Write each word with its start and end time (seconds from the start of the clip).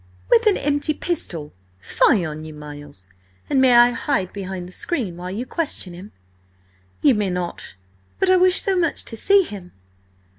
"With 0.31 0.47
an 0.47 0.57
empty 0.57 0.95
pistol? 0.95 1.53
Fie 1.79 2.25
on 2.25 2.43
you, 2.43 2.55
Miles! 2.55 3.07
And 3.51 3.61
may 3.61 3.75
I 3.75 3.91
hide 3.91 4.33
behind 4.33 4.67
the 4.67 4.71
screen 4.73 5.15
while 5.15 5.29
you 5.29 5.45
question 5.45 5.93
him?" 5.93 6.11
"Ye 7.03 7.13
may 7.13 7.29
not." 7.29 7.75
"But 8.17 8.31
I 8.31 8.37
wish 8.37 8.61
so 8.63 8.75
much 8.75 9.05
to 9.05 9.15
see 9.15 9.43
him!" 9.43 9.73